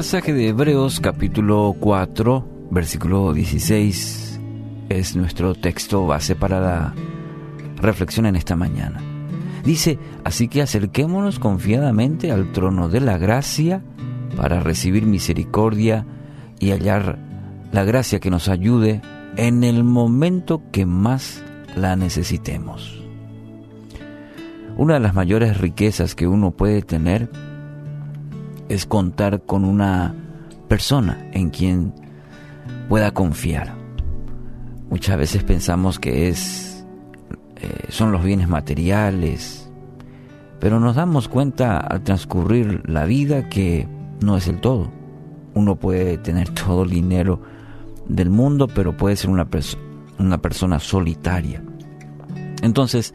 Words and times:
Pasaje 0.00 0.32
de 0.32 0.48
Hebreos 0.48 0.98
capítulo 0.98 1.76
4, 1.78 2.68
versículo 2.70 3.34
16 3.34 4.40
es 4.88 5.14
nuestro 5.14 5.54
texto 5.54 6.06
base 6.06 6.34
para 6.34 6.58
la 6.58 6.94
reflexión 7.76 8.24
en 8.24 8.34
esta 8.34 8.56
mañana. 8.56 9.02
Dice, 9.62 9.98
así 10.24 10.48
que 10.48 10.62
acerquémonos 10.62 11.38
confiadamente 11.38 12.32
al 12.32 12.50
trono 12.52 12.88
de 12.88 13.00
la 13.00 13.18
gracia 13.18 13.82
para 14.38 14.60
recibir 14.60 15.04
misericordia 15.04 16.06
y 16.58 16.70
hallar 16.70 17.18
la 17.70 17.84
gracia 17.84 18.20
que 18.20 18.30
nos 18.30 18.48
ayude 18.48 19.02
en 19.36 19.64
el 19.64 19.84
momento 19.84 20.62
que 20.72 20.86
más 20.86 21.44
la 21.76 21.94
necesitemos. 21.96 23.04
Una 24.78 24.94
de 24.94 25.00
las 25.00 25.12
mayores 25.12 25.58
riquezas 25.58 26.14
que 26.14 26.26
uno 26.26 26.52
puede 26.52 26.80
tener 26.80 27.28
es 28.70 28.86
contar 28.86 29.42
con 29.42 29.64
una 29.64 30.14
persona 30.68 31.28
en 31.32 31.50
quien 31.50 31.92
pueda 32.88 33.12
confiar. 33.12 33.74
Muchas 34.88 35.18
veces 35.18 35.44
pensamos 35.44 35.98
que 35.98 36.28
es 36.28 36.86
eh, 37.56 37.86
son 37.90 38.10
los 38.10 38.24
bienes 38.24 38.48
materiales, 38.48 39.70
pero 40.60 40.80
nos 40.80 40.96
damos 40.96 41.28
cuenta 41.28 41.78
al 41.78 42.02
transcurrir 42.02 42.88
la 42.88 43.04
vida 43.04 43.48
que 43.48 43.86
no 44.22 44.36
es 44.36 44.48
el 44.48 44.60
todo. 44.60 44.90
Uno 45.52 45.76
puede 45.76 46.16
tener 46.16 46.48
todo 46.66 46.84
el 46.84 46.90
dinero 46.90 47.42
del 48.08 48.30
mundo, 48.30 48.66
pero 48.66 48.96
puede 48.96 49.16
ser 49.16 49.30
una, 49.30 49.46
una 50.18 50.38
persona 50.38 50.78
solitaria. 50.78 51.62
Entonces, 52.62 53.14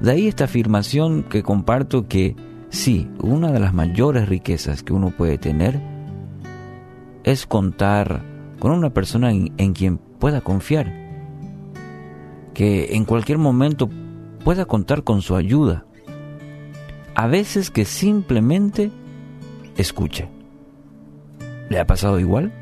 de 0.00 0.10
ahí 0.10 0.26
esta 0.26 0.44
afirmación 0.44 1.22
que 1.22 1.42
comparto 1.42 2.08
que 2.08 2.34
Sí, 2.70 3.10
una 3.20 3.50
de 3.50 3.58
las 3.58 3.74
mayores 3.74 4.28
riquezas 4.28 4.84
que 4.84 4.92
uno 4.92 5.10
puede 5.10 5.38
tener 5.38 5.80
es 7.24 7.44
contar 7.44 8.22
con 8.60 8.70
una 8.70 8.90
persona 8.90 9.32
en, 9.32 9.72
quien 9.72 9.98
pueda 9.98 10.40
confiar, 10.40 10.92
que 12.54 12.94
en 12.94 13.04
cualquier 13.04 13.38
momento 13.38 13.90
pueda 14.44 14.66
contar 14.66 15.02
con 15.02 15.20
su 15.20 15.34
ayuda, 15.34 15.84
a 17.16 17.26
veces 17.26 17.72
que 17.72 17.84
simplemente 17.84 18.92
escuche. 19.76 20.28
¿Le 21.70 21.80
ha 21.80 21.86
pasado 21.86 22.20
igual? 22.20 22.52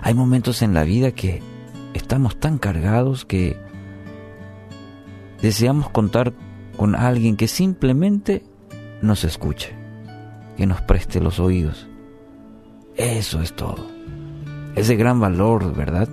Hay 0.00 0.14
momentos 0.14 0.62
en 0.62 0.72
la 0.72 0.84
vida 0.84 1.12
que 1.12 1.42
estamos 1.92 2.40
tan 2.40 2.56
cargados 2.56 3.26
que 3.26 3.58
deseamos 5.42 5.90
contar 5.90 6.32
con 6.78 6.94
alguien 6.94 7.36
que 7.36 7.48
simplemente 7.48 8.42
nos 9.02 9.24
escuche, 9.24 9.74
que 10.56 10.66
nos 10.66 10.80
preste 10.82 11.20
los 11.20 11.40
oídos. 11.40 11.88
Eso 12.96 13.40
es 13.40 13.52
todo. 13.54 13.86
Es 14.74 14.88
de 14.88 14.96
gran 14.96 15.20
valor, 15.20 15.74
¿verdad? 15.74 16.08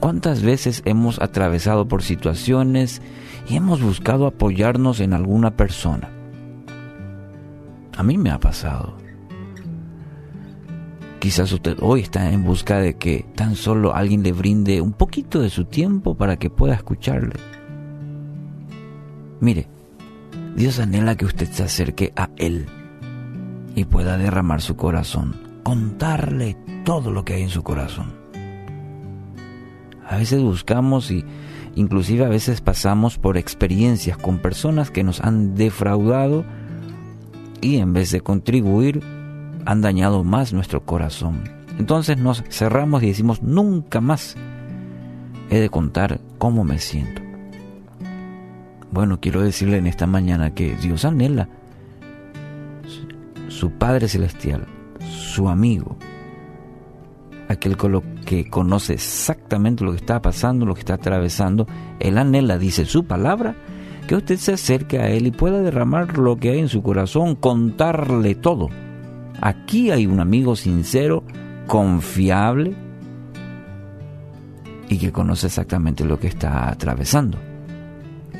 ¿Cuántas 0.00 0.42
veces 0.42 0.82
hemos 0.84 1.20
atravesado 1.20 1.88
por 1.88 2.02
situaciones 2.02 3.00
y 3.48 3.56
hemos 3.56 3.82
buscado 3.82 4.26
apoyarnos 4.26 5.00
en 5.00 5.14
alguna 5.14 5.56
persona? 5.56 6.10
A 7.96 8.02
mí 8.02 8.18
me 8.18 8.30
ha 8.30 8.38
pasado. 8.38 8.96
Quizás 11.20 11.52
usted 11.52 11.78
hoy 11.80 12.02
está 12.02 12.30
en 12.32 12.44
busca 12.44 12.80
de 12.80 12.96
que 12.98 13.24
tan 13.34 13.54
solo 13.54 13.94
alguien 13.94 14.22
le 14.22 14.32
brinde 14.32 14.82
un 14.82 14.92
poquito 14.92 15.40
de 15.40 15.48
su 15.48 15.64
tiempo 15.64 16.14
para 16.14 16.36
que 16.36 16.50
pueda 16.50 16.74
escucharle. 16.74 17.32
Mire, 19.40 19.68
Dios 20.56 20.78
anhela 20.78 21.16
que 21.16 21.24
usted 21.24 21.50
se 21.50 21.64
acerque 21.64 22.12
a 22.14 22.30
Él 22.36 22.66
y 23.74 23.84
pueda 23.86 24.16
derramar 24.16 24.60
su 24.60 24.76
corazón, 24.76 25.34
contarle 25.64 26.56
todo 26.84 27.10
lo 27.10 27.24
que 27.24 27.34
hay 27.34 27.42
en 27.42 27.50
su 27.50 27.64
corazón. 27.64 28.14
A 30.08 30.16
veces 30.16 30.40
buscamos 30.42 31.10
y 31.10 31.24
inclusive 31.74 32.24
a 32.24 32.28
veces 32.28 32.60
pasamos 32.60 33.18
por 33.18 33.36
experiencias 33.36 34.16
con 34.16 34.38
personas 34.38 34.92
que 34.92 35.02
nos 35.02 35.20
han 35.20 35.56
defraudado 35.56 36.44
y 37.60 37.78
en 37.78 37.92
vez 37.92 38.12
de 38.12 38.20
contribuir 38.20 39.02
han 39.64 39.80
dañado 39.80 40.22
más 40.22 40.52
nuestro 40.52 40.84
corazón. 40.84 41.42
Entonces 41.80 42.16
nos 42.16 42.44
cerramos 42.48 43.02
y 43.02 43.08
decimos, 43.08 43.42
nunca 43.42 44.00
más 44.00 44.36
he 45.50 45.58
de 45.58 45.68
contar 45.68 46.20
cómo 46.38 46.62
me 46.62 46.78
siento. 46.78 47.23
Bueno, 48.94 49.18
quiero 49.20 49.42
decirle 49.42 49.78
en 49.78 49.88
esta 49.88 50.06
mañana 50.06 50.54
que 50.54 50.76
Dios 50.76 51.04
anhela 51.04 51.48
su 53.48 53.72
Padre 53.72 54.06
Celestial, 54.06 54.66
su 55.00 55.48
amigo, 55.48 55.96
aquel 57.48 57.76
que 58.24 58.48
conoce 58.48 58.92
exactamente 58.92 59.82
lo 59.82 59.90
que 59.90 59.96
está 59.96 60.22
pasando, 60.22 60.64
lo 60.64 60.74
que 60.74 60.80
está 60.80 60.94
atravesando, 60.94 61.66
Él 61.98 62.18
anhela, 62.18 62.56
dice 62.56 62.84
su 62.84 63.04
palabra, 63.04 63.56
que 64.06 64.14
usted 64.14 64.36
se 64.36 64.52
acerque 64.52 65.00
a 65.00 65.08
Él 65.08 65.26
y 65.26 65.32
pueda 65.32 65.60
derramar 65.60 66.16
lo 66.16 66.36
que 66.36 66.50
hay 66.50 66.60
en 66.60 66.68
su 66.68 66.80
corazón, 66.80 67.34
contarle 67.34 68.36
todo. 68.36 68.68
Aquí 69.40 69.90
hay 69.90 70.06
un 70.06 70.20
amigo 70.20 70.54
sincero, 70.54 71.24
confiable 71.66 72.76
y 74.88 74.98
que 74.98 75.10
conoce 75.10 75.48
exactamente 75.48 76.04
lo 76.04 76.20
que 76.20 76.28
está 76.28 76.68
atravesando. 76.70 77.38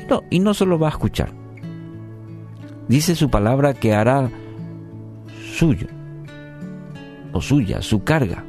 No, 0.09 0.23
y 0.29 0.39
no 0.39 0.53
solo 0.53 0.77
va 0.77 0.87
a 0.87 0.91
escuchar. 0.91 1.31
Dice 2.87 3.15
su 3.15 3.29
palabra 3.29 3.73
que 3.73 3.93
hará 3.93 4.29
suyo 5.55 5.87
o 7.31 7.41
suya, 7.41 7.81
su 7.81 8.03
carga, 8.03 8.45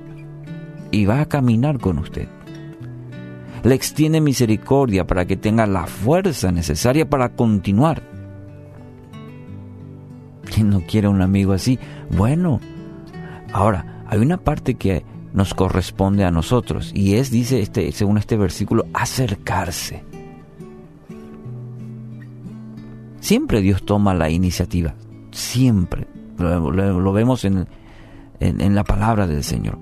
y 0.91 1.07
va 1.07 1.21
a 1.21 1.27
caminar 1.27 1.79
con 1.79 1.99
usted. 1.99 2.29
Le 3.65 3.75
extiende 3.75 4.21
misericordia 4.21 5.07
para 5.07 5.25
que 5.25 5.37
tenga 5.37 5.67
la 5.67 5.87
fuerza 5.87 6.53
necesaria 6.53 7.09
para 7.09 7.31
continuar. 7.31 8.03
¿Quién 10.45 10.71
no 10.71 10.83
quiere 10.83 11.09
un 11.09 11.21
amigo 11.21 11.53
así? 11.53 11.79
Bueno, 12.17 12.61
ahora, 13.53 14.05
hay 14.07 14.21
una 14.21 14.37
parte 14.37 14.75
que 14.75 15.05
nos 15.33 15.53
corresponde 15.53 16.25
a 16.25 16.31
nosotros 16.31 16.93
y 16.95 17.17
es, 17.17 17.31
dice 17.31 17.61
este, 17.61 17.91
según 17.91 18.19
este 18.19 18.37
versículo, 18.37 18.87
acercarse. 18.95 20.05
Siempre 23.27 23.61
Dios 23.61 23.85
toma 23.85 24.15
la 24.15 24.31
iniciativa, 24.31 24.95
siempre. 25.33 26.07
Lo, 26.39 27.13
vemos 27.13 27.45
en, 27.45 27.67
en 28.39 28.75
la 28.77 28.85
palabra 28.85 29.27
del 29.27 29.43
Señor. 29.43 29.81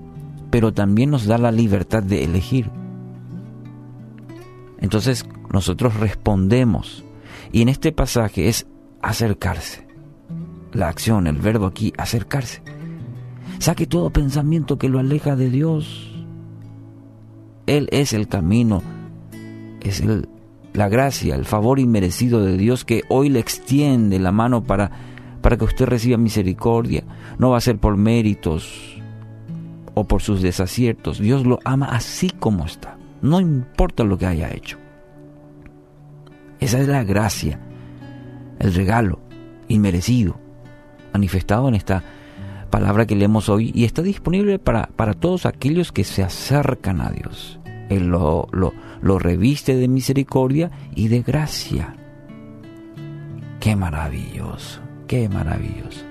Pero 0.49 0.73
también 0.73 1.11
nos 1.11 1.27
da 1.27 1.37
la 1.37 1.51
libertad 1.51 2.01
de 2.01 2.23
elegir. 2.23 2.71
Entonces 4.79 5.27
nosotros 5.53 5.93
respondemos. 5.93 7.05
Y 7.51 7.61
en 7.61 7.69
este 7.69 7.91
pasaje 7.91 8.47
es 8.47 8.65
acercarse. 9.03 9.85
La 10.73 10.87
acción, 10.87 11.27
el 11.27 11.37
verbo 11.37 11.67
aquí, 11.67 11.93
acercarse. 11.99 12.63
Saque 13.59 13.85
todo 13.85 14.09
pensamiento 14.09 14.79
que 14.79 14.89
lo 14.89 14.97
aleja 14.97 15.35
de 15.35 15.51
Dios. 15.51 16.25
Él 17.67 17.89
es 17.91 18.11
el 18.11 18.27
camino, 18.27 18.81
es 19.81 20.01
el, 20.01 20.29
la 20.75 20.89
gracia, 20.89 21.35
el 21.35 21.45
favor 21.45 21.79
inmerecido 21.79 22.43
de 22.43 22.57
Dios 22.57 22.85
que 22.85 23.03
hoy 23.09 23.29
le 23.29 23.39
extiende 23.39 24.19
la 24.19 24.31
mano 24.31 24.63
para, 24.63 24.91
para 25.41 25.57
que 25.57 25.65
usted 25.65 25.85
reciba 25.85 26.17
misericordia. 26.17 27.03
No 27.37 27.51
va 27.51 27.57
a 27.57 27.61
ser 27.61 27.77
por 27.77 27.97
méritos 27.97 29.01
o 29.93 30.03
por 30.05 30.21
sus 30.21 30.41
desaciertos. 30.41 31.19
Dios 31.19 31.45
lo 31.45 31.59
ama 31.63 31.87
así 31.87 32.29
como 32.29 32.65
está. 32.65 32.97
No 33.21 33.39
importa 33.39 34.03
lo 34.03 34.17
que 34.17 34.25
haya 34.25 34.51
hecho. 34.53 34.77
Esa 36.59 36.79
es 36.79 36.87
la 36.87 37.03
gracia, 37.03 37.59
el 38.59 38.73
regalo 38.73 39.19
inmerecido, 39.67 40.39
manifestado 41.13 41.67
en 41.67 41.75
esta 41.75 42.03
palabra 42.69 43.05
que 43.05 43.15
leemos 43.15 43.49
hoy 43.49 43.71
y 43.73 43.83
está 43.83 44.01
disponible 44.01 44.59
para, 44.59 44.87
para 44.95 45.13
todos 45.13 45.45
aquellos 45.45 45.91
que 45.91 46.03
se 46.03 46.23
acercan 46.23 47.01
a 47.01 47.09
Dios. 47.09 47.59
Él 47.89 48.07
lo, 48.07 48.49
reviste 49.19 49.75
de 49.75 49.87
misericordia 49.87 50.71
y 50.95 51.07
de 51.07 51.21
gracia. 51.21 51.95
Qué 53.59 53.75
maravilloso, 53.75 54.81
qué 55.07 55.29
maravilloso. 55.29 56.03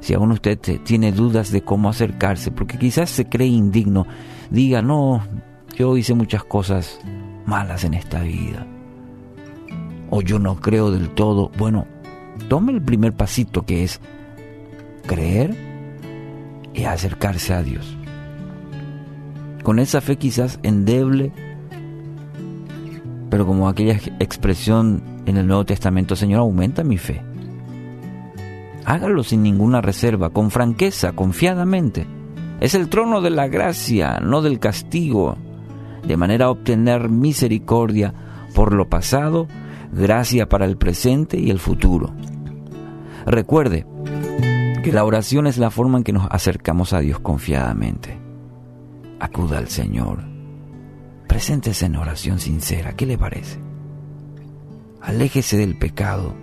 Si 0.00 0.14
aún 0.14 0.32
usted 0.32 0.58
tiene 0.84 1.12
dudas 1.12 1.50
de 1.50 1.62
cómo 1.62 1.88
acercarse, 1.88 2.50
porque 2.50 2.78
quizás 2.78 3.10
se 3.10 3.26
cree 3.26 3.46
indigno, 3.46 4.06
diga, 4.50 4.82
no, 4.82 5.22
yo 5.76 5.96
hice 5.96 6.14
muchas 6.14 6.44
cosas 6.44 7.00
malas 7.46 7.84
en 7.84 7.94
esta 7.94 8.20
vida. 8.20 8.66
O 10.10 10.20
yo 10.20 10.38
no 10.38 10.60
creo 10.60 10.90
del 10.90 11.10
todo. 11.10 11.50
Bueno, 11.56 11.86
tome 12.48 12.72
el 12.72 12.82
primer 12.82 13.14
pasito 13.14 13.62
que 13.62 13.82
es 13.82 14.00
creer 15.06 15.56
y 16.74 16.84
acercarse 16.84 17.54
a 17.54 17.62
Dios 17.62 17.96
con 19.64 19.78
esa 19.80 20.00
fe 20.00 20.16
quizás 20.16 20.60
endeble, 20.62 21.32
pero 23.30 23.46
como 23.46 23.68
aquella 23.68 23.98
expresión 24.20 25.02
en 25.26 25.38
el 25.38 25.46
Nuevo 25.46 25.64
Testamento, 25.64 26.14
Señor, 26.14 26.40
aumenta 26.40 26.84
mi 26.84 26.98
fe. 26.98 27.22
Hágalo 28.84 29.24
sin 29.24 29.42
ninguna 29.42 29.80
reserva, 29.80 30.30
con 30.30 30.50
franqueza, 30.50 31.12
confiadamente. 31.12 32.06
Es 32.60 32.74
el 32.74 32.88
trono 32.88 33.22
de 33.22 33.30
la 33.30 33.48
gracia, 33.48 34.20
no 34.20 34.42
del 34.42 34.58
castigo, 34.58 35.36
de 36.06 36.16
manera 36.18 36.44
a 36.44 36.50
obtener 36.50 37.08
misericordia 37.08 38.12
por 38.54 38.74
lo 38.74 38.88
pasado, 38.90 39.48
gracia 39.92 40.46
para 40.46 40.66
el 40.66 40.76
presente 40.76 41.40
y 41.40 41.50
el 41.50 41.58
futuro. 41.58 42.12
Recuerde 43.24 43.86
que 44.84 44.92
la 44.92 45.04
oración 45.04 45.46
es 45.46 45.56
la 45.56 45.70
forma 45.70 45.96
en 45.96 46.04
que 46.04 46.12
nos 46.12 46.28
acercamos 46.30 46.92
a 46.92 47.00
Dios 47.00 47.18
confiadamente. 47.18 48.23
Acuda 49.24 49.56
al 49.56 49.68
Señor. 49.68 50.22
Preséntese 51.26 51.86
en 51.86 51.96
oración 51.96 52.38
sincera. 52.38 52.94
¿Qué 52.94 53.06
le 53.06 53.16
parece? 53.16 53.58
Aléjese 55.00 55.56
del 55.56 55.78
pecado 55.78 56.34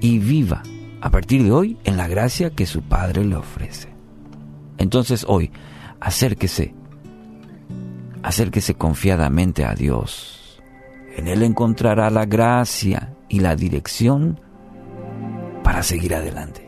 y 0.00 0.20
viva 0.20 0.62
a 1.00 1.10
partir 1.10 1.42
de 1.42 1.50
hoy 1.50 1.76
en 1.82 1.96
la 1.96 2.06
gracia 2.06 2.50
que 2.50 2.66
su 2.66 2.82
Padre 2.82 3.24
le 3.24 3.34
ofrece. 3.34 3.88
Entonces 4.76 5.24
hoy, 5.26 5.50
acérquese, 5.98 6.72
acérquese 8.22 8.74
confiadamente 8.74 9.64
a 9.64 9.74
Dios. 9.74 10.62
En 11.16 11.26
Él 11.26 11.42
encontrará 11.42 12.10
la 12.10 12.26
gracia 12.26 13.16
y 13.28 13.40
la 13.40 13.56
dirección 13.56 14.40
para 15.64 15.82
seguir 15.82 16.14
adelante. 16.14 16.67